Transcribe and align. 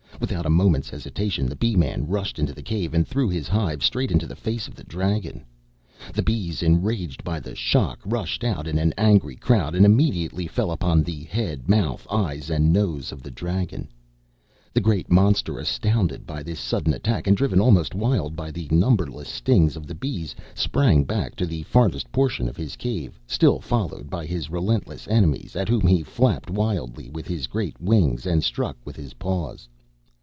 Without 0.19 0.45
a 0.45 0.51
moment's 0.51 0.91
hesitation, 0.91 1.47
the 1.47 1.55
Bee 1.55 1.75
man 1.75 2.05
rushed 2.07 2.37
into 2.37 2.53
the 2.53 2.61
cave 2.61 2.93
and 2.93 3.07
threw 3.07 3.27
his 3.27 3.47
hive 3.47 3.83
straight 3.83 4.11
into 4.11 4.27
the 4.27 4.35
face 4.35 4.67
of 4.67 4.75
the 4.75 4.83
dragon. 4.83 5.43
The 6.13 6.21
bees, 6.21 6.61
enraged 6.61 7.23
by 7.23 7.39
the 7.39 7.55
shock, 7.55 7.99
rushed 8.05 8.43
out 8.43 8.67
in 8.67 8.77
an 8.77 8.93
angry 8.99 9.35
crowd 9.35 9.73
and 9.73 9.83
immediately 9.83 10.45
fell 10.45 10.69
upon 10.69 11.01
the 11.01 11.23
head, 11.23 11.67
mouth, 11.67 12.05
eyes, 12.09 12.51
and 12.51 12.71
nose 12.71 13.11
of 13.11 13.23
the 13.23 13.31
dragon. 13.31 13.89
The 14.75 14.79
great 14.79 15.09
monster, 15.11 15.57
astounded 15.57 16.27
by 16.27 16.43
this 16.43 16.59
sudden 16.59 16.93
attack, 16.93 17.25
and 17.25 17.35
driven 17.35 17.59
almost 17.59 17.95
wild 17.95 18.35
by 18.35 18.51
the 18.51 18.67
numberless 18.69 19.27
stings 19.27 19.75
of 19.75 19.87
the 19.87 19.95
bees, 19.95 20.35
sprang 20.53 21.03
back 21.03 21.35
to 21.37 21.47
the 21.47 21.63
farthest 21.63 22.11
portion 22.11 22.47
of 22.47 22.55
his 22.57 22.75
cave, 22.75 23.19
still 23.25 23.59
followed 23.59 24.11
by 24.11 24.27
his 24.27 24.51
relentless 24.51 25.07
enemies, 25.07 25.55
at 25.55 25.67
whom 25.67 25.87
he 25.87 26.03
flapped 26.03 26.51
wildly 26.51 27.09
with 27.09 27.25
his 27.27 27.47
great 27.47 27.81
wings 27.81 28.27
and 28.27 28.43
struck 28.43 28.77
with 28.85 28.95
his 28.95 29.15
paws. 29.15 29.67